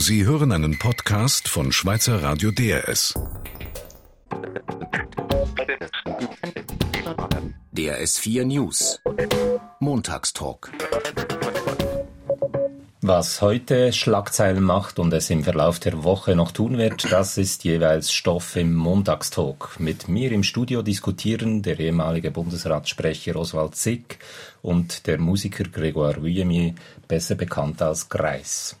[0.00, 3.14] Sie hören einen Podcast von Schweizer Radio DRS.
[7.72, 9.00] DRS 4 News.
[9.80, 10.70] Montagstalk.
[13.00, 17.64] Was heute Schlagzeilen macht und es im Verlauf der Woche noch tun wird, das ist
[17.64, 19.80] jeweils Stoff im Montagstalk.
[19.80, 24.20] Mit mir im Studio diskutieren der ehemalige Bundesratssprecher Oswald Zick
[24.62, 26.76] und der Musiker Grégoire Vuillemier,
[27.08, 28.76] besser bekannt als Greis.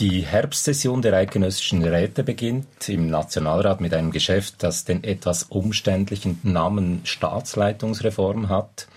[0.00, 6.40] Die Herbstsession der Eidgenössischen Räte beginnt im Nationalrat mit einem Geschäft, das den etwas umständlichen
[6.42, 8.88] Namen Staatsleitungsreform hat.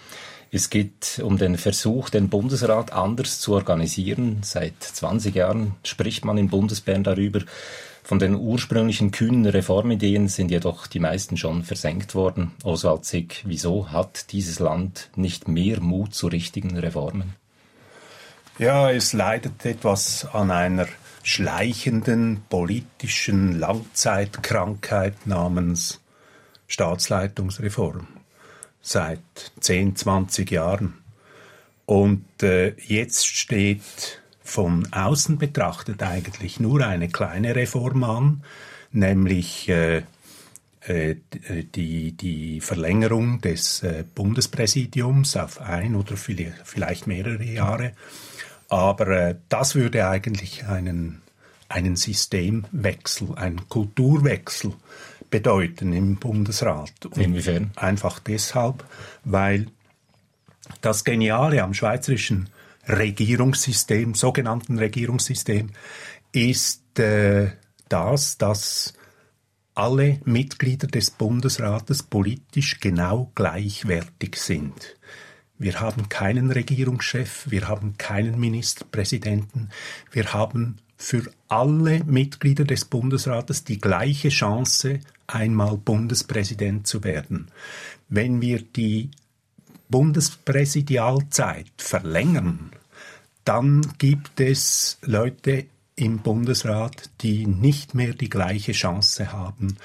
[0.52, 4.40] Es geht um den Versuch, den Bundesrat anders zu organisieren.
[4.42, 7.42] Seit 20 Jahren spricht man in Bundesbern darüber.
[8.02, 12.54] Von den ursprünglichen kühnen Reformideen sind jedoch die meisten schon versenkt worden.
[12.64, 17.36] Oswald Zick, wieso hat dieses Land nicht mehr Mut zu richtigen Reformen?
[18.60, 20.88] Ja, es leidet etwas an einer
[21.22, 26.02] schleichenden politischen Langzeitkrankheit namens
[26.66, 28.08] Staatsleitungsreform
[28.82, 29.20] seit
[29.60, 30.96] 10, 20 Jahren.
[31.86, 38.44] Und äh, jetzt steht von außen betrachtet eigentlich nur eine kleine Reform an,
[38.92, 40.02] nämlich äh,
[40.88, 41.16] äh,
[41.76, 47.92] die, die Verlängerung des äh, Bundespräsidiums auf ein oder vielleicht mehrere Jahre.
[48.70, 51.22] Aber äh, das würde eigentlich einen,
[51.70, 54.74] einen Systemwechsel, einen Kulturwechsel
[55.30, 57.06] bedeuten im Bundesrat.
[57.06, 57.72] Und Inwiefern?
[57.76, 58.86] Einfach deshalb,
[59.24, 59.68] weil
[60.82, 62.50] das Geniale am schweizerischen
[62.88, 65.70] Regierungssystem, sogenannten Regierungssystem,
[66.32, 67.52] ist äh,
[67.90, 68.94] das, dass
[69.76, 74.98] alle Mitglieder des Bundesrates politisch genau gleichwertig sind.
[75.60, 79.70] Wir haben keinen Regierungschef, wir haben keinen Ministerpräsidenten,
[80.12, 87.48] wir haben für alle Mitglieder des Bundesrates die gleiche Chance, einmal Bundespräsident zu werden.
[88.10, 89.12] Wenn wir die
[89.90, 92.72] Bundespräsidialzeit verlängern,
[93.44, 95.66] dann gibt es Leute
[95.98, 99.78] im Bundesrat, die nicht mehr die gleiche Chance haben,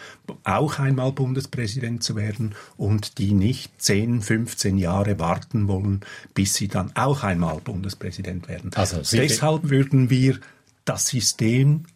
[0.44, 6.02] auch einmal Bundespräsident zu werden und die nicht 10, 15 Jahre warten wollen,
[6.34, 8.70] bis sie dann auch einmal Bundespräsident werden.
[8.74, 10.38] Also Deshalb würden wir
[10.84, 11.86] das System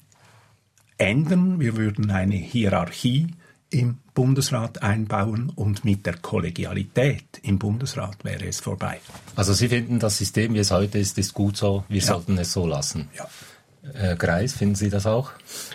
[0.97, 1.61] ändern.
[1.61, 3.29] Wir würden eine Hierarchie
[3.69, 8.99] im Bundesrat einbauen und mit der Kollegialität im Bundesrat wäre es vorbei.
[9.35, 11.85] Also Sie finden, das System, wie es heute ist, ist gut so.
[11.89, 12.07] Wir ja.
[12.07, 13.11] sollten es so lassen.
[13.15, 13.29] Ja.
[13.95, 15.31] Herr Greis, finden Sie das auch?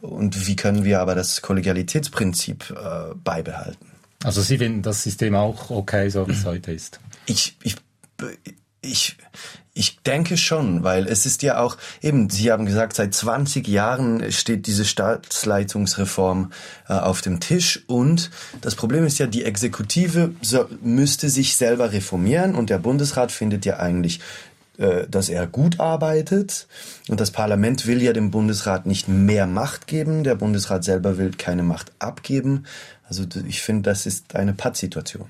[0.00, 3.86] und wie können wir aber das Kollegialitätsprinzip äh, beibehalten?
[4.22, 7.00] Also Sie finden das System auch okay, so wie es heute ist?
[7.26, 7.76] Ich, ich,
[8.82, 9.16] ich,
[9.74, 14.30] ich denke schon, weil es ist ja auch, eben, Sie haben gesagt, seit 20 Jahren
[14.30, 16.52] steht diese Staatsleitungsreform
[16.88, 18.30] äh, auf dem Tisch und
[18.60, 23.64] das Problem ist ja, die Exekutive so, müsste sich selber reformieren und der Bundesrat findet
[23.64, 24.20] ja eigentlich
[24.76, 26.66] äh, dass er gut arbeitet.
[27.08, 30.24] Und das Parlament will ja dem Bundesrat nicht mehr Macht geben.
[30.24, 32.64] Der Bundesrat selber will keine Macht abgeben.
[33.08, 35.26] Also ich finde, das ist eine Pattsituation.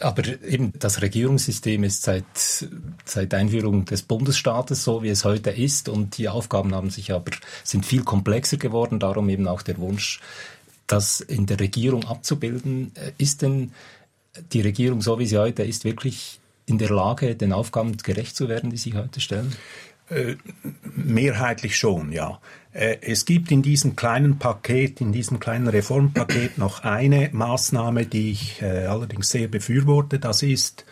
[0.00, 2.24] Aber eben das Regierungssystem ist seit,
[3.04, 5.88] seit Einführung des Bundesstaates so, wie es heute ist.
[5.88, 7.32] Und die Aufgaben haben sich aber,
[7.64, 9.00] sind viel komplexer geworden.
[9.00, 10.20] Darum eben auch der Wunsch,
[10.86, 12.92] das in der Regierung abzubilden.
[12.94, 13.72] Äh, ist denn
[14.52, 18.48] die Regierung so, wie sie heute ist, wirklich in der Lage, den Aufgaben gerecht zu
[18.48, 19.56] werden, die Sie heute stellen?
[20.10, 20.36] Äh,
[20.82, 22.40] mehrheitlich schon, ja.
[22.72, 28.30] Äh, es gibt in diesem kleinen Paket, in diesem kleinen Reformpaket noch eine Maßnahme, die
[28.30, 30.18] ich äh, allerdings sehr befürworte.
[30.18, 30.84] Das ist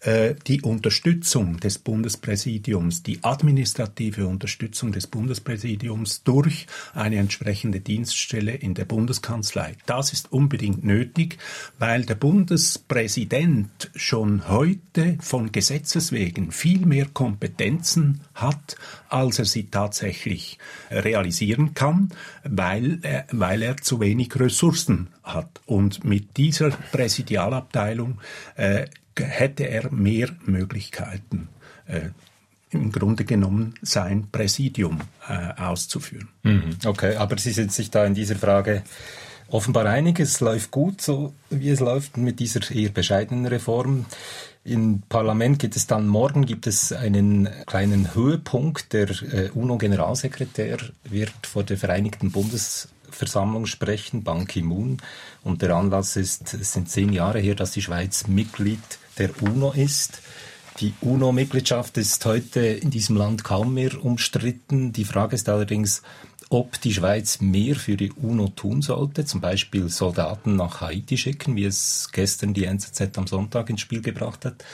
[0.00, 8.72] äh, die Unterstützung des Bundespräsidiums, die administrative Unterstützung des Bundespräsidiums durch eine entsprechende Dienststelle in
[8.72, 9.76] der Bundeskanzlei.
[9.84, 11.36] Das ist unbedingt nötig,
[11.78, 18.76] weil der Bundespräsident schon heute von Gesetzes wegen viel mehr Kompetenzen hat,
[19.10, 20.58] als er sie tatsächlich
[20.90, 22.08] realisieren kann,
[22.42, 25.60] weil er, weil er zu wenig Ressourcen hat.
[25.66, 28.18] Und mit dieser Präsidialabteilung
[28.56, 28.86] äh,
[29.24, 31.48] hätte er mehr Möglichkeiten.
[31.86, 32.10] Äh,
[32.72, 36.28] im Grunde genommen sein Präsidium äh, auszuführen.
[36.44, 38.84] Mhm, okay, aber Sie sind sich da in dieser Frage
[39.48, 40.20] offenbar einig.
[40.20, 44.06] Es läuft gut, so wie es läuft mit dieser eher bescheidenen Reform.
[44.62, 48.92] Im Parlament gibt es dann morgen gibt es einen kleinen Höhepunkt.
[48.92, 52.30] Der äh, UNO-Generalsekretär wird vor der Vereinigten
[53.10, 54.98] Bundesversammlung sprechen, Ban Ki-moon.
[55.42, 58.78] Und der Anlass ist, es sind zehn Jahre her, dass die Schweiz Mitglied
[59.18, 60.22] der UNO ist.
[60.78, 64.92] Die UNO-Mitgliedschaft ist heute in diesem Land kaum mehr umstritten.
[64.92, 66.02] Die Frage ist allerdings,
[66.48, 71.56] ob die Schweiz mehr für die UNO tun sollte, zum Beispiel Soldaten nach Haiti schicken,
[71.56, 74.64] wie es gestern die NZZ am Sonntag ins Spiel gebracht hat.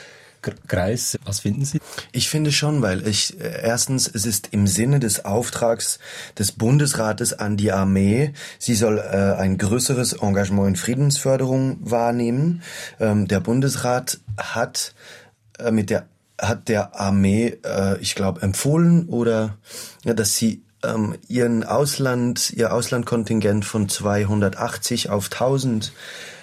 [0.41, 1.79] Kreis, was finden Sie?
[2.11, 5.99] Ich finde schon, weil ich äh, erstens, es ist im Sinne des Auftrags
[6.37, 12.61] des Bundesrates an die Armee, sie soll äh, ein größeres Engagement in Friedensförderung wahrnehmen.
[12.99, 14.93] Ähm, der Bundesrat hat
[15.59, 16.07] äh, mit der
[16.39, 19.57] hat der Armee, äh, ich glaube, empfohlen oder
[20.03, 25.91] ja, dass sie ähm, ihren Ausland, ihr Auslandkontingent von 280 auf 1000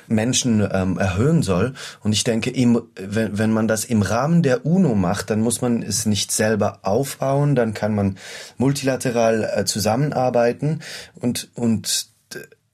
[0.07, 1.75] Menschen ähm, erhöhen soll.
[2.03, 5.61] Und ich denke, im, wenn, wenn man das im Rahmen der UNO macht, dann muss
[5.61, 8.19] man es nicht selber aufbauen, dann kann man
[8.59, 10.81] multilateral äh, zusammenarbeiten
[11.15, 12.09] und, und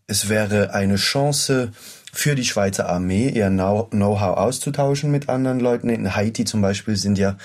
[0.07, 1.71] es wäre eine Chance,
[2.13, 5.89] für die Schweizer Armee ihr Know-how auszutauschen mit anderen Leuten.
[5.89, 7.37] In Haiti zum Beispiel sind ja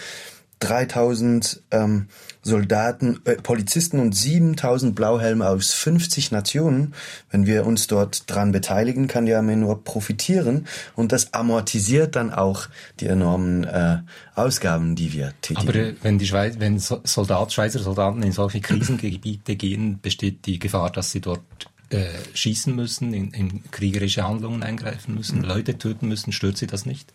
[0.66, 2.08] 3000 ähm,
[2.42, 6.96] Soldaten, äh, Polizisten und 7000 Blauhelme aus 50 Nationen.
[7.30, 12.34] Wenn wir uns dort dran beteiligen, kann die Armee nur profitieren und das amortisiert dann
[12.34, 12.68] auch
[13.00, 14.00] die enormen äh,
[14.34, 15.70] Ausgaben, die wir tätigen.
[15.70, 20.58] Aber äh, wenn die Schweiz, wenn Soldat, Schweizer Soldaten in solche Krisengebiete gehen, besteht die
[20.58, 21.42] Gefahr, dass sie dort
[21.90, 25.46] äh, schießen müssen, in, in, kriegerische Handlungen eingreifen müssen, mhm.
[25.46, 27.14] Leute töten müssen, stört Sie das nicht?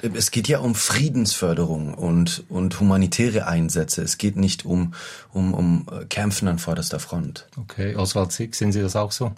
[0.00, 4.02] Es geht ja um Friedensförderung und, und humanitäre Einsätze.
[4.02, 4.94] Es geht nicht um,
[5.32, 7.46] um, um Kämpfen an vorderster Front.
[7.56, 9.32] Okay, Oswald Zick, sehen Sie das auch so?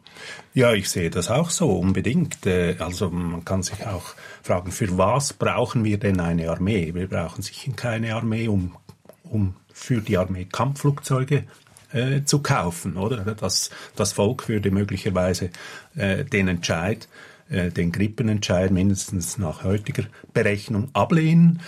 [0.54, 2.46] Ja, ich sehe das auch so, unbedingt.
[2.46, 6.94] Äh, also man kann sich auch fragen, für was brauchen wir denn eine Armee?
[6.94, 8.76] Wir brauchen sicher keine Armee, um,
[9.24, 11.44] um für die Armee Kampfflugzeuge
[11.92, 13.34] äh, zu kaufen, oder?
[13.34, 15.50] Das, das Volk würde möglicherweise
[15.96, 17.08] äh, den Entscheid,
[17.48, 21.60] äh, den Grippenentscheid mindestens nach heutiger Berechnung ablehnen.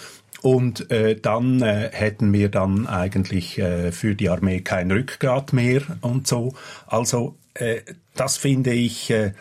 [0.43, 5.83] Und äh, dann äh, hätten wir dann eigentlich äh, für die Armee kein Rückgrat mehr
[6.01, 6.55] und so.
[6.87, 7.83] Also äh,
[8.17, 9.35] das finde ich, äh,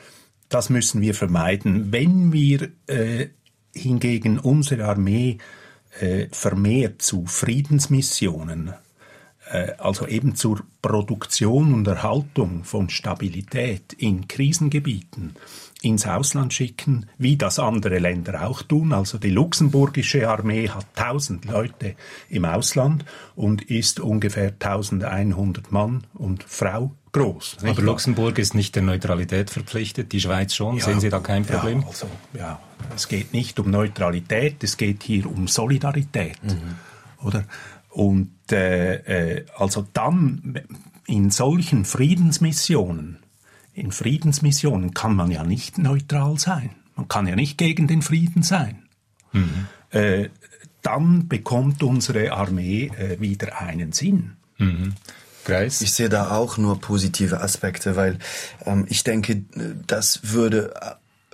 [0.47, 1.91] das müssen wir vermeiden.
[1.91, 3.29] Wenn wir äh,
[3.73, 5.39] hingegen unsere Armee
[5.99, 8.73] äh, vermehrt zu Friedensmissionen
[9.77, 15.35] also eben zur Produktion und Erhaltung von Stabilität in Krisengebieten
[15.81, 18.93] ins Ausland schicken, wie das andere Länder auch tun.
[18.93, 21.95] Also die luxemburgische Armee hat 1000 Leute
[22.29, 23.03] im Ausland
[23.35, 27.57] und ist ungefähr 1100 Mann und Frau groß.
[27.63, 30.77] Aber Luxemburg ist nicht der Neutralität verpflichtet, die Schweiz schon.
[30.77, 31.81] Ja, Sehen Sie da kein Problem?
[31.81, 32.59] Ja, also, ja,
[32.95, 36.41] es geht nicht um Neutralität, es geht hier um Solidarität.
[36.43, 36.77] Mhm.
[37.25, 37.45] Oder?
[37.89, 40.59] Und äh, äh, also dann
[41.07, 43.19] in solchen Friedensmissionen,
[43.73, 46.71] in Friedensmissionen kann man ja nicht neutral sein.
[46.95, 48.83] Man kann ja nicht gegen den Frieden sein.
[49.31, 49.67] Mhm.
[49.89, 50.29] Äh,
[50.81, 54.37] dann bekommt unsere Armee äh, wieder einen Sinn.
[54.57, 54.93] Mhm.
[55.43, 55.81] Kreis?
[55.81, 58.19] Ich sehe da auch nur positive Aspekte, weil
[58.65, 59.43] ähm, ich denke,
[59.87, 60.73] das würde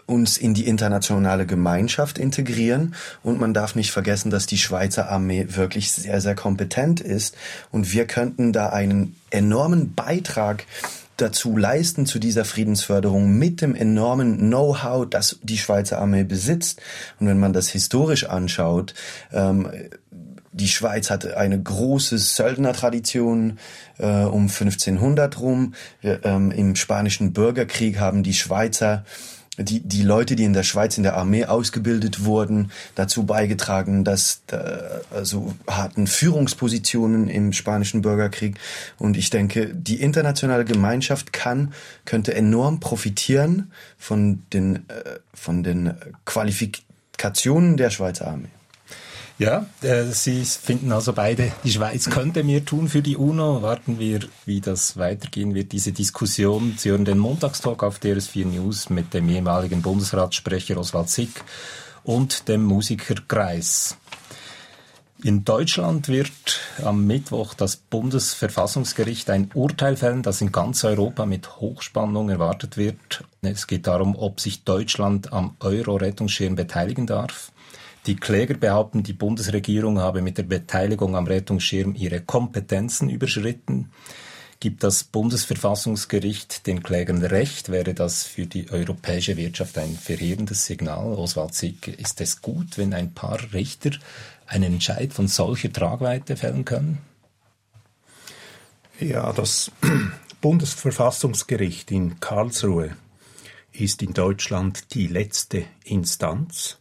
[0.07, 2.95] uns in die internationale Gemeinschaft integrieren.
[3.21, 7.35] Und man darf nicht vergessen, dass die Schweizer Armee wirklich sehr, sehr kompetent ist.
[7.71, 10.65] Und wir könnten da einen enormen Beitrag
[11.17, 16.81] dazu leisten zu dieser Friedensförderung mit dem enormen Know-how, das die Schweizer Armee besitzt.
[17.19, 18.93] Und wenn man das historisch anschaut,
[19.33, 19.69] ähm,
[20.51, 23.59] die Schweiz hatte eine große Söldnertradition
[23.99, 25.73] äh, um 1500 rum.
[26.01, 29.03] Wir, ähm, Im spanischen Bürgerkrieg haben die Schweizer
[29.57, 34.41] die, die Leute, die in der Schweiz in der Armee ausgebildet wurden, dazu beigetragen, dass
[35.11, 38.57] also hatten Führungspositionen im spanischen Bürgerkrieg.
[38.97, 41.73] Und ich denke, die internationale Gemeinschaft kann,
[42.05, 45.93] könnte enorm profitieren von den, äh, von den
[46.25, 48.49] Qualifikationen der Schweizer Armee.
[49.39, 53.61] Ja, äh, Sie finden also beide, die Schweiz könnte mehr tun für die UNO.
[53.61, 56.73] Warten wir, wie das weitergehen wird, diese Diskussion.
[56.77, 61.43] Sie hören den Montagstalk auf DRS4 News mit dem ehemaligen Bundesratssprecher Oswald Sick
[62.03, 63.97] und dem Musiker Kreis.
[65.23, 71.59] In Deutschland wird am Mittwoch das Bundesverfassungsgericht ein Urteil fällen, das in ganz Europa mit
[71.59, 73.23] Hochspannung erwartet wird.
[73.41, 77.51] Es geht darum, ob sich Deutschland am Euro-Rettungsschirm beteiligen darf.
[78.07, 83.91] Die Kläger behaupten, die Bundesregierung habe mit der Beteiligung am Rettungsschirm ihre Kompetenzen überschritten.
[84.61, 91.13] Gibt das Bundesverfassungsgericht den Klägern Recht, wäre das für die europäische Wirtschaft ein verheerendes Signal.
[91.15, 93.91] Oswald Sick, ist es gut, wenn ein paar Richter
[94.47, 96.99] einen Entscheid von solcher Tragweite fällen können?
[99.01, 99.69] Ja, das
[100.41, 102.95] Bundesverfassungsgericht in Karlsruhe
[103.73, 106.77] ist in Deutschland die letzte Instanz,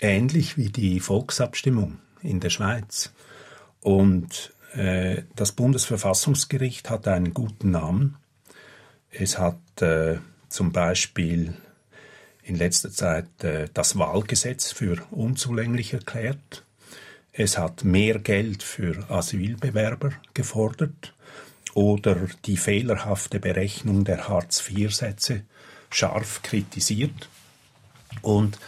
[0.00, 3.12] ähnlich wie die Volksabstimmung in der Schweiz.
[3.80, 8.16] Und äh, das Bundesverfassungsgericht hat einen guten Namen.
[9.10, 10.18] Es hat äh,
[10.48, 11.54] zum Beispiel
[12.42, 16.64] in letzter Zeit äh, das Wahlgesetz für unzulänglich erklärt.
[17.32, 21.14] Es hat mehr Geld für Asylbewerber gefordert
[21.74, 25.42] oder die fehlerhafte Berechnung der Hartz-IV-Sätze
[25.90, 27.28] scharf kritisiert.
[28.20, 28.58] Und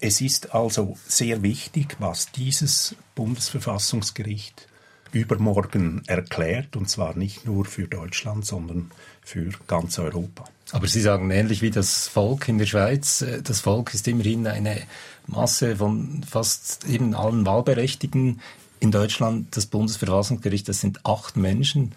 [0.00, 4.66] es ist also sehr wichtig, was dieses Bundesverfassungsgericht
[5.12, 8.90] übermorgen erklärt, und zwar nicht nur für Deutschland, sondern
[9.22, 10.44] für ganz Europa.
[10.72, 14.46] Aber Sie sagen ähnlich wie das Volk in der Schweiz, äh, das Volk ist immerhin
[14.46, 14.82] eine
[15.26, 18.40] Masse von fast eben allen Wahlberechtigten.
[18.78, 21.92] In Deutschland das Bundesverfassungsgericht, das sind acht Menschen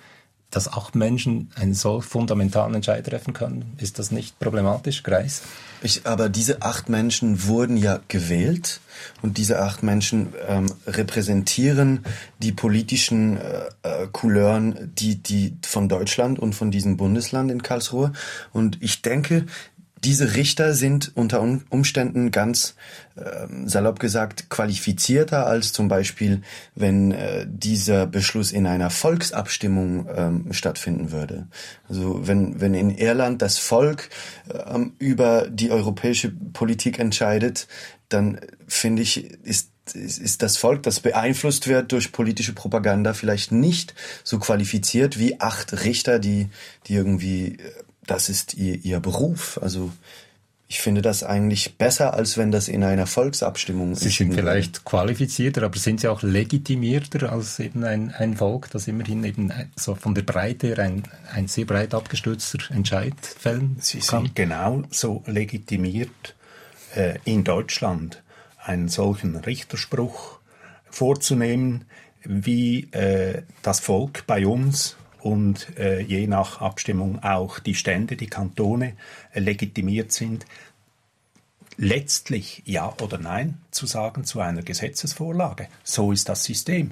[0.56, 5.42] dass acht Menschen einen so fundamentalen Entscheid treffen können, ist das nicht problematisch, Greis?
[5.82, 8.80] Ich, aber diese acht Menschen wurden ja gewählt
[9.22, 12.06] und diese acht Menschen ähm, repräsentieren
[12.40, 18.14] die politischen äh, äh, Couleuren, die, die von Deutschland und von diesem Bundesland in Karlsruhe.
[18.54, 19.46] Und ich denke,
[20.04, 22.76] diese Richter sind unter Umständen ganz
[23.16, 26.42] äh, salopp gesagt qualifizierter als zum Beispiel,
[26.76, 31.48] wenn äh, dieser Beschluss in einer Volksabstimmung ähm, stattfinden würde.
[31.88, 34.10] Also wenn, wenn in Irland das Volk
[34.68, 37.68] ähm, über die europäische Politik entscheidet,
[38.10, 43.94] dann finde ich, ist ist das Volk, das beeinflusst wird durch politische Propaganda, vielleicht nicht
[44.24, 46.48] so qualifiziert wie acht Richter, die,
[46.88, 47.72] die irgendwie äh,
[48.08, 49.60] das ist ihr, ihr Beruf.
[49.62, 49.92] Also
[50.68, 55.62] ich finde das eigentlich besser, als wenn das in einer Volksabstimmung Sie sind vielleicht qualifizierter,
[55.64, 60.16] aber sind Sie auch legitimierter als eben ein, ein Volk, das immerhin eben so von
[60.16, 64.24] der Breite her ein, ein sehr breit abgestützter Entscheid fällen Sie kann?
[64.24, 66.34] sind genauso legitimiert
[66.96, 68.24] äh, in Deutschland
[68.58, 70.40] einen solchen Richterspruch
[70.90, 71.86] vorzunehmen,
[72.24, 78.28] wie äh, das Volk bei uns und äh, je nach Abstimmung auch die Stände, die
[78.28, 78.94] Kantone
[79.32, 80.46] äh, legitimiert sind,
[81.78, 85.70] letztlich Ja oder Nein zu sagen zu einer Gesetzesvorlage.
[85.84, 86.92] So ist das System.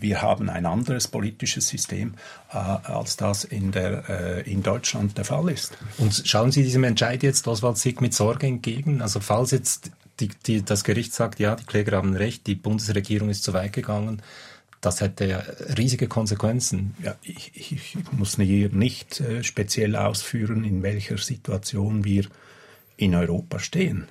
[0.00, 2.14] Wir haben ein anderes politisches System,
[2.50, 5.76] äh, als das in, der, äh, in Deutschland der Fall ist.
[5.98, 9.02] Und schauen Sie diesem Entscheid jetzt, Oswald Sieg, mit Sorge entgegen?
[9.02, 13.28] Also falls jetzt die, die, das Gericht sagt, ja, die Kläger haben recht, die Bundesregierung
[13.28, 14.22] ist zu weit gegangen,
[14.80, 16.94] das hätte riesige Konsequenzen.
[17.02, 22.26] Ja, ich, ich muss hier nicht äh, speziell ausführen, in welcher Situation wir
[22.96, 24.08] in Europa stehen.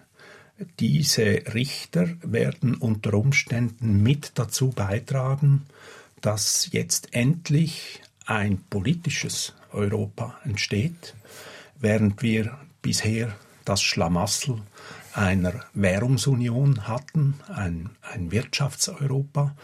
[0.80, 5.66] Diese Richter werden unter Umständen mit dazu beitragen,
[6.22, 11.14] dass jetzt endlich ein politisches Europa entsteht,
[11.80, 14.62] während wir bisher das Schlamassel
[15.14, 19.56] einer Währungsunion hatten, ein, ein Wirtschaftseuropa,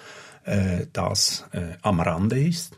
[0.46, 2.78] äh, das äh, am Rande ist.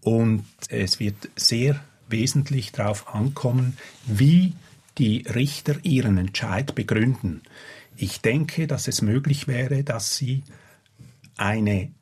[0.00, 3.76] Und es wird sehr wesentlich darauf ankommen,
[4.06, 4.54] wie
[4.98, 7.42] die Richter ihren Entscheid begründen.
[7.96, 10.42] Ich denke, dass es möglich wäre, dass sie
[11.36, 11.92] eine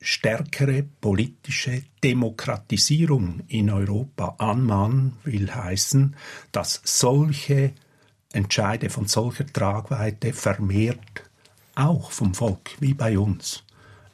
[0.00, 6.16] stärkere politische Demokratisierung in Europa anmahnen, will heißen,
[6.50, 7.72] dass solche
[8.32, 11.30] Entscheide von solcher Tragweite vermehrt
[11.74, 13.64] auch vom Volk, wie bei uns,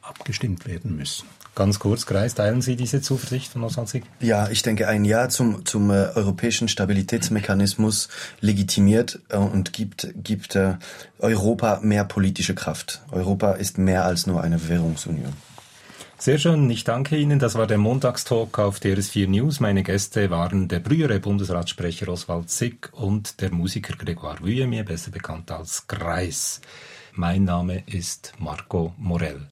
[0.09, 1.25] abgestimmt werden müssen.
[1.55, 5.65] Ganz kurz, Kreis, teilen Sie diese Zuversicht von Oswald Ja, ich denke, ein Ja zum,
[5.65, 8.07] zum äh, europäischen Stabilitätsmechanismus
[8.39, 10.75] legitimiert äh, und gibt, gibt äh,
[11.19, 13.01] Europa mehr politische Kraft.
[13.11, 15.33] Europa ist mehr als nur eine Währungsunion.
[16.17, 17.39] Sehr schön, ich danke Ihnen.
[17.39, 19.59] Das war der Montagstalk auf DRS4 News.
[19.61, 25.49] Meine Gäste waren der frühere Bundesratssprecher Oswald Sick und der Musiker Grégoire Vuillemier, besser bekannt
[25.49, 26.59] als Kreis.
[27.13, 29.47] Mein Name ist Marco Morell.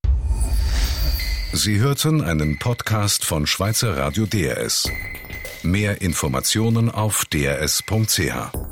[1.54, 4.90] Sie hörten einen Podcast von Schweizer Radio DRS.
[5.64, 8.67] Mehr Informationen auf drs.ch.